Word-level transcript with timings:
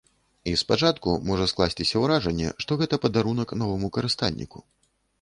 І 0.51 0.53
спачатку 0.61 1.13
можа 1.33 1.45
скласціся 1.53 2.03
ўражанне, 2.05 2.49
што 2.65 2.81
гэта 2.83 3.03
падарунак 3.07 3.57
новаму 3.63 3.95
карыстальніку. 4.01 4.69